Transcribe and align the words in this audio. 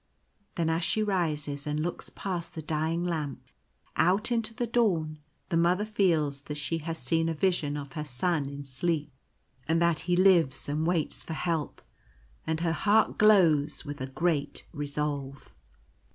Then 0.55 0.67
as 0.67 0.83
she 0.83 1.03
rises 1.03 1.67
and 1.67 1.79
looks 1.79 2.09
past 2.09 2.55
the 2.55 2.63
dying 2.63 3.05
lamp 3.05 3.39
out 3.95 4.31
into 4.31 4.51
the 4.51 4.65
dawn, 4.65 5.19
the 5.49 5.57
Mother 5.57 5.85
feels 5.85 6.41
that 6.45 6.57
she 6.57 6.79
has 6.79 6.97
seen 6.97 7.29
a 7.29 7.35
vision 7.35 7.77
of 7.77 7.93
her 7.93 8.03
son 8.03 8.49
in 8.49 8.63
sleep, 8.63 9.11
and 9.67 9.79
that 9.79 9.99
he 10.09 10.15
lives 10.15 10.67
and 10.67 10.87
waits 10.87 11.21
for 11.21 11.33
help; 11.33 11.83
and 12.47 12.61
her 12.61 12.73
heart 12.73 13.19
glows 13.19 13.85
with 13.85 14.01
a 14.01 14.07
great 14.07 14.65
resolve. 14.73 15.53